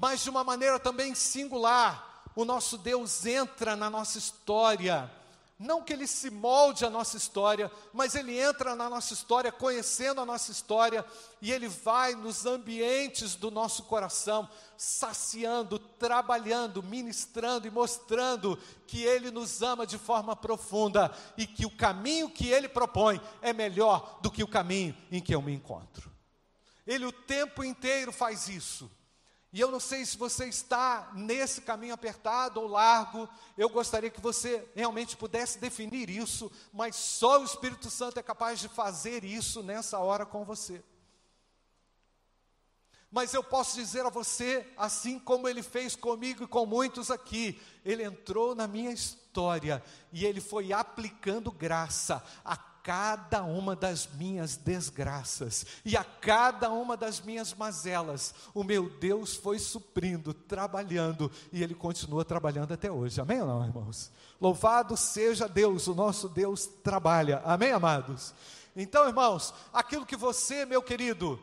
[0.00, 2.24] mas de uma maneira também singular.
[2.34, 5.10] O nosso Deus entra na nossa história.
[5.58, 10.18] Não que ele se molde a nossa história, mas ele entra na nossa história, conhecendo
[10.18, 11.04] a nossa história,
[11.42, 19.30] e ele vai nos ambientes do nosso coração, saciando, trabalhando, ministrando e mostrando que ele
[19.30, 24.30] nos ama de forma profunda e que o caminho que ele propõe é melhor do
[24.30, 26.10] que o caminho em que eu me encontro.
[26.86, 28.90] Ele o tempo inteiro faz isso.
[29.52, 34.20] E eu não sei se você está nesse caminho apertado ou largo, eu gostaria que
[34.20, 39.62] você realmente pudesse definir isso, mas só o Espírito Santo é capaz de fazer isso
[39.62, 40.82] nessa hora com você.
[43.10, 47.60] Mas eu posso dizer a você, assim como ele fez comigo e com muitos aqui,
[47.84, 49.82] ele entrou na minha história
[50.12, 56.96] e ele foi aplicando graça a cada uma das minhas desgraças e a cada uma
[56.96, 63.20] das minhas mazelas, o meu Deus foi suprindo, trabalhando e Ele continua trabalhando até hoje.
[63.20, 64.10] Amém ou não, irmãos?
[64.40, 67.42] Louvado seja Deus, o nosso Deus trabalha.
[67.44, 68.34] Amém, amados?
[68.74, 71.38] Então, irmãos, aquilo que você, meu querido,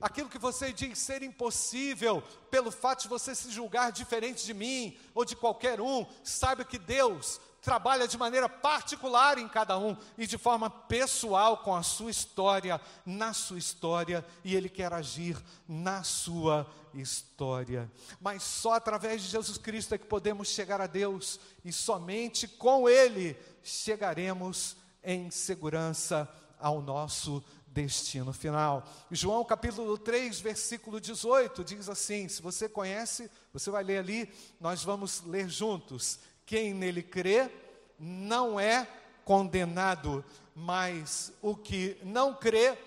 [0.00, 4.96] aquilo que você diz ser impossível, pelo fato de você se julgar diferente de mim
[5.14, 10.24] ou de qualquer um, saiba que Deus trabalha de maneira particular em cada um e
[10.24, 16.04] de forma pessoal com a sua história, na sua história, e Ele quer agir na
[16.04, 17.90] sua história.
[18.20, 22.88] Mas só através de Jesus Cristo é que podemos chegar a Deus e somente com
[22.88, 28.86] Ele chegaremos em segurança ao nosso destino final.
[29.10, 34.84] João capítulo 3, versículo 18 diz assim: se você conhece, você vai ler ali, nós
[34.84, 36.20] vamos ler juntos.
[36.46, 37.50] Quem nele crê
[37.98, 38.88] não é
[39.24, 42.78] condenado, mas o que não crê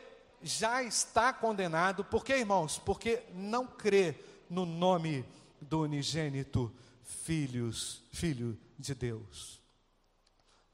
[0.41, 2.03] já está condenado.
[2.05, 2.79] Por quê, irmãos?
[2.79, 4.15] Porque não crê
[4.49, 5.25] no nome
[5.61, 9.59] do unigênito filhos, filho de Deus.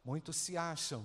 [0.04, 1.04] Muitos se acham,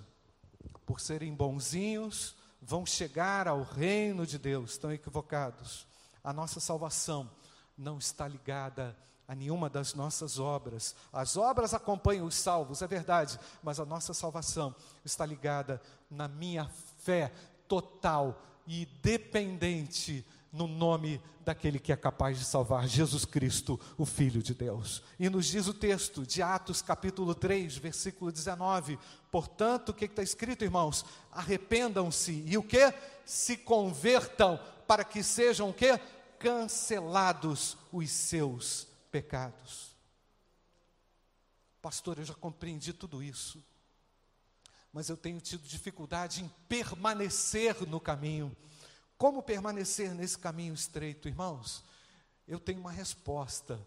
[0.84, 5.86] por serem bonzinhos, vão chegar ao reino de Deus, estão equivocados.
[6.22, 7.30] A nossa salvação
[7.76, 10.96] não está ligada a nenhuma das nossas obras.
[11.12, 16.68] As obras acompanham os salvos, é verdade, mas a nossa salvação está ligada na minha
[16.98, 17.32] fé
[17.68, 24.42] total e dependente no nome daquele que é capaz de salvar, Jesus Cristo, o Filho
[24.42, 25.02] de Deus.
[25.18, 28.98] E nos diz o texto de Atos, capítulo 3, versículo 19:
[29.30, 31.04] portanto, o que está escrito, irmãos?
[31.30, 32.92] Arrependam-se e o que?
[33.24, 35.98] Se convertam, para que sejam o que?
[36.38, 39.96] Cancelados os seus pecados.
[41.82, 43.62] Pastor, eu já compreendi tudo isso,
[44.92, 48.54] mas eu tenho tido dificuldade em permanecer no caminho.
[49.16, 51.84] Como permanecer nesse caminho estreito, irmãos?
[52.46, 53.80] Eu tenho uma resposta.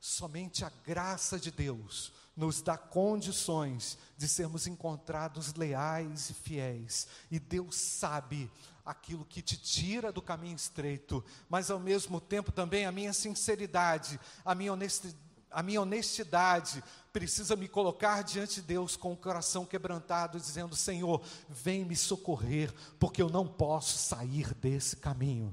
[0.00, 7.06] Somente a graça de Deus nos dá condições de sermos encontrados leais e fiéis.
[7.30, 8.50] E Deus sabe
[8.84, 14.18] aquilo que te tira do caminho estreito, mas ao mesmo tempo também a minha sinceridade,
[14.44, 16.82] a minha honestidade a minha honestidade
[17.12, 22.72] precisa me colocar diante de Deus com o coração quebrantado, dizendo: Senhor, vem me socorrer,
[22.98, 25.52] porque eu não posso sair desse caminho.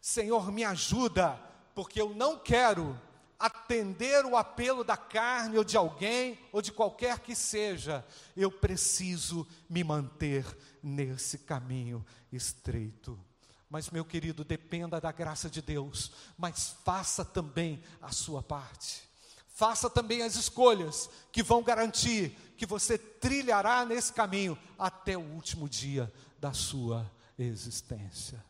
[0.00, 1.38] Senhor, me ajuda,
[1.76, 2.98] porque eu não quero
[3.38, 8.02] atender o apelo da carne ou de alguém ou de qualquer que seja.
[8.34, 10.46] Eu preciso me manter
[10.82, 13.22] nesse caminho estreito.
[13.68, 19.02] Mas, meu querido, dependa da graça de Deus, mas faça também a sua parte.
[19.46, 25.68] Faça também as escolhas que vão garantir que você trilhará nesse caminho até o último
[25.68, 28.42] dia da sua existência.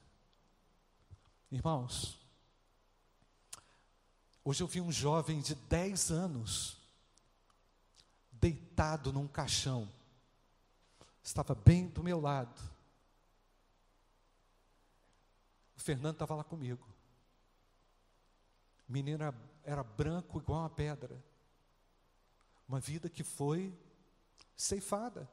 [1.51, 2.25] Irmãos,
[4.47, 6.79] hoje eu vi um jovem de 10 anos
[8.33, 9.87] deitado num caixão,
[11.23, 12.77] estava bem do meu lado
[15.77, 16.85] O Fernando estava lá comigo.
[18.89, 21.23] O menino era, era branco igual uma pedra.
[22.67, 23.73] Uma vida que foi
[24.57, 25.29] ceifada.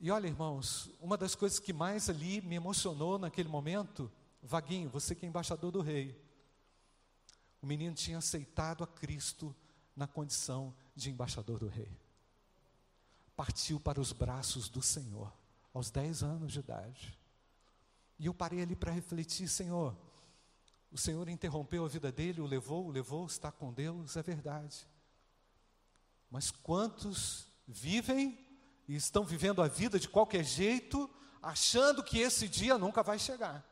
[0.00, 4.10] E olha, irmãos, uma das coisas que mais ali me emocionou naquele momento,
[4.42, 6.20] Vaguinho, você que é embaixador do rei.
[7.64, 9.56] O menino tinha aceitado a Cristo
[9.96, 11.90] na condição de embaixador do rei.
[13.34, 15.32] Partiu para os braços do Senhor,
[15.72, 17.18] aos 10 anos de idade.
[18.18, 19.96] E eu parei ali para refletir, Senhor,
[20.92, 24.86] o Senhor interrompeu a vida dele, o levou, o levou, está com Deus, é verdade.
[26.30, 28.38] Mas quantos vivem
[28.86, 31.08] e estão vivendo a vida de qualquer jeito,
[31.40, 33.66] achando que esse dia nunca vai chegar,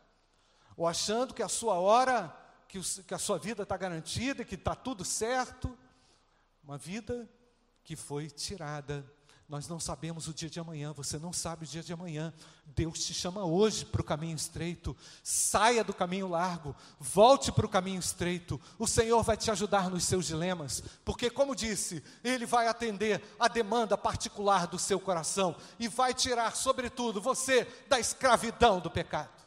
[0.79, 2.35] ou achando que a sua hora,
[2.73, 5.79] que, o, que a sua vida está garantida, que está tudo certo,
[6.65, 7.29] uma vida
[7.85, 9.05] que foi tirada
[9.53, 12.33] nós não sabemos o dia de amanhã, você não sabe o dia de amanhã.
[12.65, 14.97] Deus te chama hoje para o caminho estreito.
[15.23, 18.59] Saia do caminho largo, volte para o caminho estreito.
[18.79, 23.47] O Senhor vai te ajudar nos seus dilemas, porque, como disse, Ele vai atender a
[23.47, 29.42] demanda particular do seu coração e vai tirar, sobretudo, você da escravidão do pecado.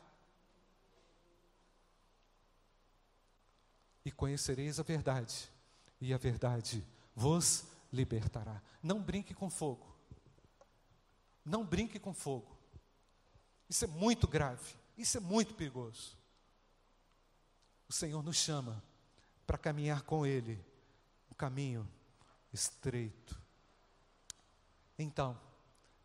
[4.06, 5.52] E conhecereis a verdade,
[6.00, 8.62] e a verdade vos libertará.
[8.82, 9.94] Não brinque com fogo.
[11.44, 12.56] Não brinque com fogo.
[13.68, 14.76] Isso é muito grave.
[14.98, 16.18] Isso é muito perigoso.
[17.88, 18.82] O Senhor nos chama
[19.46, 20.64] para caminhar com Ele
[21.30, 21.88] um caminho
[22.54, 23.40] estreito.
[24.98, 25.40] Então,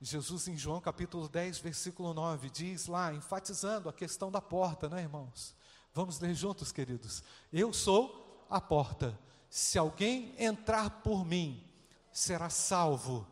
[0.00, 5.02] Jesus em João capítulo 10, versículo 9, diz lá, enfatizando a questão da porta, né,
[5.02, 5.54] irmãos?
[5.94, 7.22] Vamos ler juntos, queridos.
[7.52, 9.18] Eu sou a porta.
[9.48, 11.64] Se alguém entrar por mim,
[12.12, 13.26] será salvo,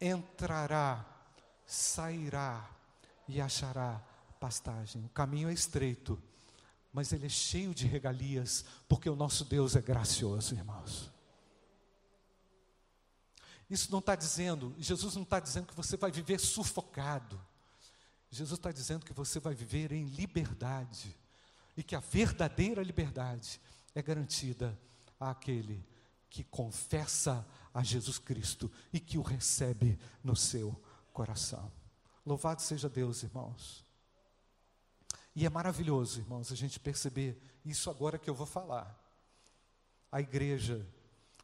[0.00, 1.16] entrará
[1.66, 2.70] sairá
[3.26, 4.00] e achará
[4.38, 5.04] pastagem.
[5.04, 6.22] O caminho é estreito,
[6.92, 11.10] mas ele é cheio de regalias, porque o nosso Deus é gracioso, irmãos.
[13.68, 17.40] Isso não está dizendo, Jesus não está dizendo que você vai viver sufocado.
[18.30, 21.16] Jesus está dizendo que você vai viver em liberdade.
[21.76, 23.60] E que a verdadeira liberdade
[23.94, 24.78] é garantida
[25.18, 25.84] àquele
[26.28, 30.74] que confessa a Jesus Cristo e que o recebe no seu
[31.12, 31.70] coração.
[32.24, 33.84] Louvado seja Deus, irmãos.
[35.34, 38.98] E é maravilhoso, irmãos, a gente perceber isso agora que eu vou falar.
[40.10, 40.86] A igreja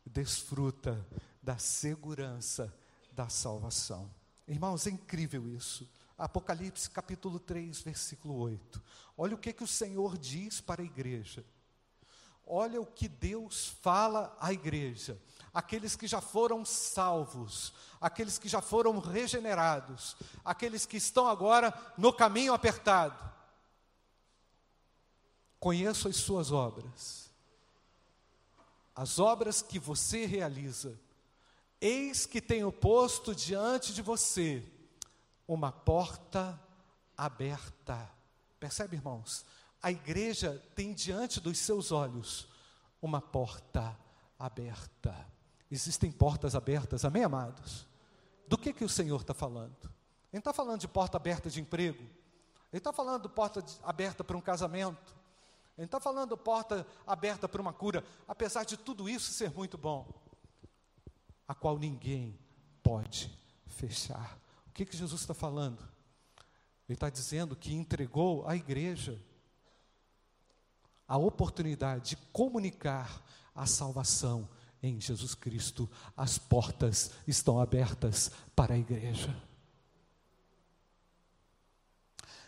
[0.06, 1.06] desfruta
[1.42, 2.74] da segurança
[3.12, 4.10] da salvação.
[4.48, 5.88] Irmãos, é incrível isso.
[6.22, 8.80] Apocalipse capítulo 3, versículo 8.
[9.18, 11.44] Olha o que, que o Senhor diz para a igreja.
[12.46, 15.20] Olha o que Deus fala à igreja.
[15.52, 22.12] Aqueles que já foram salvos, aqueles que já foram regenerados, aqueles que estão agora no
[22.12, 23.32] caminho apertado
[25.58, 27.32] conheço as suas obras,
[28.94, 30.96] as obras que você realiza.
[31.80, 34.71] Eis que tenho posto diante de você
[35.46, 36.60] uma porta
[37.16, 38.10] aberta.
[38.58, 39.44] Percebe, irmãos?
[39.82, 42.48] A igreja tem diante dos seus olhos
[43.00, 43.98] uma porta
[44.38, 45.26] aberta.
[45.70, 47.86] Existem portas abertas, amém, amados?
[48.46, 49.90] Do que, que o Senhor está falando?
[50.32, 52.02] Ele está falando de porta aberta de emprego,
[52.72, 55.14] ele está falando de porta aberta para um casamento,
[55.76, 60.06] ele está falando porta aberta para uma cura, apesar de tudo isso ser muito bom,
[61.46, 62.38] a qual ninguém
[62.82, 63.30] pode
[63.66, 64.41] fechar.
[64.72, 65.86] O que, que Jesus está falando?
[66.88, 69.22] Ele está dizendo que entregou à igreja
[71.06, 73.22] a oportunidade de comunicar
[73.54, 74.48] a salvação
[74.82, 75.90] em Jesus Cristo.
[76.16, 79.36] As portas estão abertas para a igreja.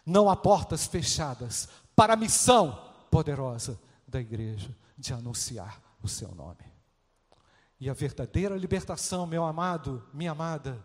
[0.06, 6.72] Não há portas fechadas para a missão poderosa da igreja de anunciar o seu nome.
[7.78, 10.82] E a verdadeira libertação, meu amado, minha amada,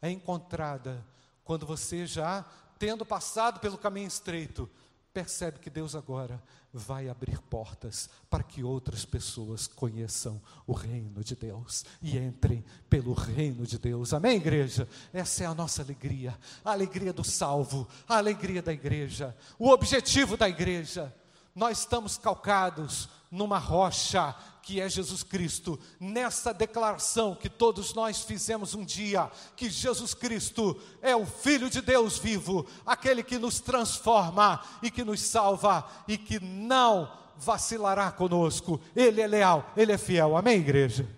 [0.00, 1.04] é encontrada
[1.44, 2.44] quando você já,
[2.78, 4.68] tendo passado pelo caminho estreito,
[5.12, 6.42] percebe que Deus agora
[6.72, 13.14] vai abrir portas para que outras pessoas conheçam o reino de Deus e entrem pelo
[13.14, 14.12] reino de Deus.
[14.12, 14.86] Amém, igreja?
[15.12, 20.36] Essa é a nossa alegria, a alegria do salvo, a alegria da igreja, o objetivo
[20.36, 21.12] da igreja
[21.58, 24.32] nós estamos calcados numa rocha
[24.62, 30.80] que é Jesus Cristo, nessa declaração que todos nós fizemos um dia, que Jesus Cristo
[31.02, 36.16] é o Filho de Deus vivo, aquele que nos transforma e que nos salva e
[36.16, 41.08] que não vacilará conosco, Ele é leal, Ele é fiel, amém, igreja?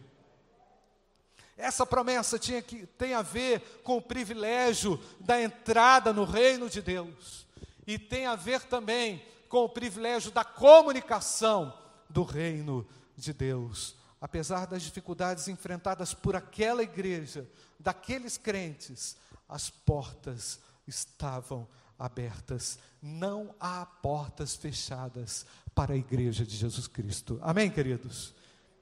[1.55, 6.81] Essa promessa tinha que, tem a ver com o privilégio da entrada no reino de
[6.81, 7.47] Deus,
[7.87, 11.77] e tem a ver também com o privilégio da comunicação
[12.09, 12.87] do reino
[13.17, 13.97] de Deus.
[14.21, 19.17] Apesar das dificuldades enfrentadas por aquela igreja, daqueles crentes,
[19.49, 21.67] as portas estavam
[21.99, 22.79] abertas.
[23.03, 25.45] Não há portas fechadas
[25.75, 27.41] para a igreja de Jesus Cristo.
[27.43, 28.33] Amém, queridos?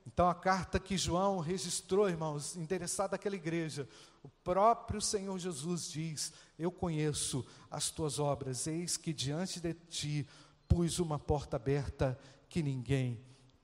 [0.07, 3.89] Então, a carta que João registrou, irmãos, endereçada àquela igreja,
[4.23, 10.29] o próprio Senhor Jesus diz: Eu conheço as tuas obras, eis que diante de ti
[10.69, 13.21] pus uma porta aberta que ninguém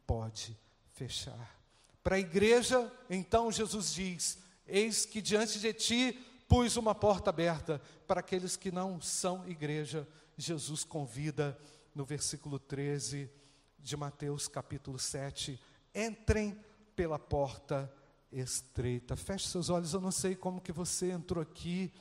[0.07, 0.59] pode
[0.93, 1.61] fechar.
[2.03, 7.81] Para a igreja, então Jesus diz: Eis que diante de ti pus uma porta aberta.
[8.07, 11.59] Para aqueles que não são igreja, Jesus convida
[11.95, 13.31] no versículo 13
[13.79, 15.61] de Mateus capítulo 7:
[15.95, 16.59] Entrem
[16.95, 17.93] pela porta
[18.33, 19.17] estreita.
[19.17, 21.93] Feche seus olhos, eu não sei como que você entrou aqui,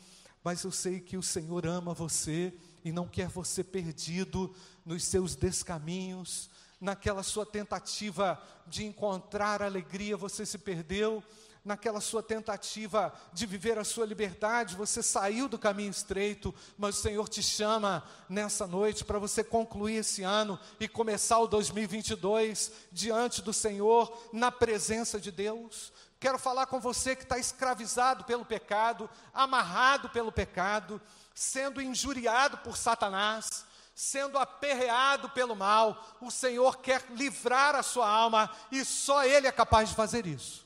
[0.43, 2.53] mas eu sei que o Senhor ama você
[2.83, 4.53] e não quer você perdido
[4.85, 11.23] nos seus descaminhos, naquela sua tentativa de encontrar alegria, você se perdeu,
[11.63, 17.01] naquela sua tentativa de viver a sua liberdade, você saiu do caminho estreito, mas o
[17.01, 23.41] Senhor te chama nessa noite para você concluir esse ano e começar o 2022 diante
[23.41, 25.93] do Senhor, na presença de Deus.
[26.19, 31.01] Quero falar com você que está escravizado pelo pecado, amarrado pelo pecado,
[31.33, 33.65] sendo injuriado por Satanás,
[33.95, 39.51] sendo aperreado pelo mal, o Senhor quer livrar a sua alma e só Ele é
[39.51, 40.63] capaz de fazer isso.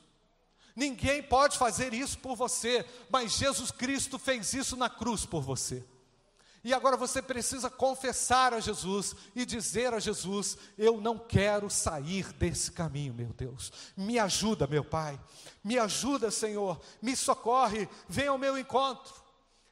[0.74, 5.84] Ninguém pode fazer isso por você, mas Jesus Cristo fez isso na cruz por você.
[6.62, 12.32] E agora você precisa confessar a Jesus e dizer a Jesus: Eu não quero sair
[12.32, 13.72] desse caminho, meu Deus.
[13.96, 15.18] Me ajuda, meu Pai.
[15.64, 16.80] Me ajuda, Senhor.
[17.00, 17.88] Me socorre.
[18.08, 19.14] Venha ao meu encontro.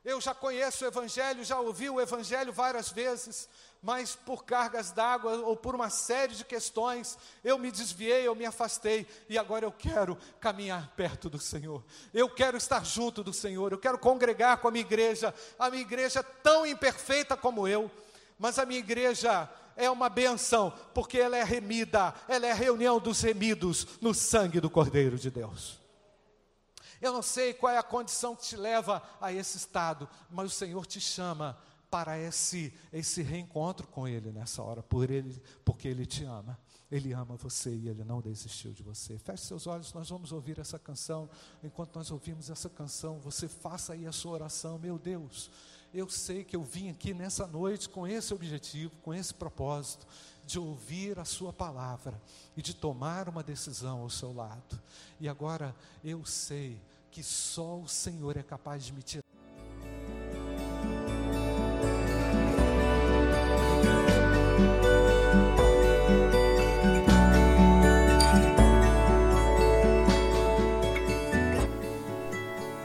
[0.07, 3.49] Eu já conheço o Evangelho, já ouvi o Evangelho várias vezes,
[3.83, 8.47] mas por cargas d'água ou por uma série de questões, eu me desviei, eu me
[8.47, 11.85] afastei, e agora eu quero caminhar perto do Senhor,
[12.15, 15.83] eu quero estar junto do Senhor, eu quero congregar com a minha igreja, a minha
[15.83, 17.91] igreja tão imperfeita como eu,
[18.39, 23.01] mas a minha igreja é uma benção, porque ela é remida, ela é a reunião
[23.01, 25.85] dos remidos no sangue do Cordeiro de Deus.
[27.01, 30.55] Eu não sei qual é a condição que te leva a esse estado, mas o
[30.55, 31.59] Senhor te chama
[31.91, 36.59] para esse, esse reencontro com Ele nessa hora, por ele, porque Ele te ama.
[36.91, 39.19] Ele ama você e Ele não desistiu de você.
[39.19, 41.29] Feche seus olhos, nós vamos ouvir essa canção.
[41.63, 44.79] Enquanto nós ouvimos essa canção, você faça aí a sua oração.
[44.79, 45.51] Meu Deus,
[45.93, 50.07] eu sei que eu vim aqui nessa noite com esse objetivo, com esse propósito,
[50.47, 52.21] de ouvir a Sua palavra
[52.57, 54.79] e de tomar uma decisão ao seu lado.
[55.21, 55.75] E agora
[56.05, 56.81] eu sei
[57.11, 59.27] que só o Senhor é capaz de me tirar.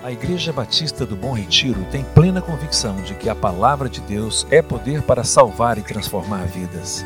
[0.04, 4.46] A Igreja Batista do Bom Retiro tem plena convicção de que a palavra de Deus
[4.50, 7.06] é poder para salvar e transformar vidas.